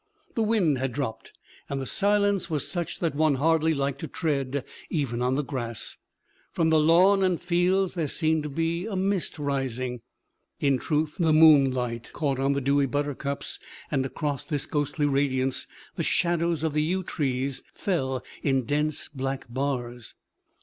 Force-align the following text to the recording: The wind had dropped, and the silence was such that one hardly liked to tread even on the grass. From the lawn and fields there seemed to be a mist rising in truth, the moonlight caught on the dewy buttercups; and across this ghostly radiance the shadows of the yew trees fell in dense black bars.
The 0.33 0.41
wind 0.41 0.79
had 0.79 0.93
dropped, 0.93 1.37
and 1.69 1.79
the 1.79 1.85
silence 1.85 2.49
was 2.49 2.67
such 2.67 2.97
that 3.01 3.13
one 3.13 3.35
hardly 3.35 3.75
liked 3.75 3.99
to 3.99 4.07
tread 4.07 4.65
even 4.89 5.21
on 5.21 5.35
the 5.35 5.43
grass. 5.43 5.95
From 6.51 6.71
the 6.71 6.79
lawn 6.79 7.21
and 7.23 7.39
fields 7.39 7.93
there 7.93 8.07
seemed 8.07 8.41
to 8.41 8.49
be 8.49 8.87
a 8.87 8.95
mist 8.95 9.37
rising 9.37 10.01
in 10.59 10.79
truth, 10.79 11.17
the 11.19 11.31
moonlight 11.31 12.09
caught 12.13 12.39
on 12.39 12.53
the 12.53 12.61
dewy 12.61 12.87
buttercups; 12.87 13.59
and 13.91 14.03
across 14.03 14.43
this 14.43 14.65
ghostly 14.65 15.05
radiance 15.05 15.67
the 15.95 16.01
shadows 16.01 16.63
of 16.63 16.73
the 16.73 16.81
yew 16.81 17.03
trees 17.03 17.61
fell 17.75 18.23
in 18.41 18.63
dense 18.65 19.07
black 19.07 19.45
bars. 19.49 20.15